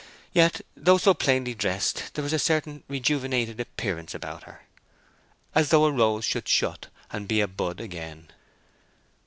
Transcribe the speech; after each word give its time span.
Yet, 0.33 0.61
though 0.75 0.97
so 0.97 1.13
plainly 1.13 1.53
dressed, 1.53 2.15
there 2.15 2.23
was 2.23 2.33
a 2.33 2.39
certain 2.39 2.81
rejuvenated 2.87 3.59
appearance 3.59 4.15
about 4.15 4.45
her:— 4.45 4.63
As 5.53 5.69
though 5.69 5.85
a 5.85 5.91
rose 5.91 6.25
should 6.25 6.47
shut 6.47 6.87
and 7.11 7.27
be 7.27 7.39
a 7.39 7.47
bud 7.47 7.79
again. 7.79 8.29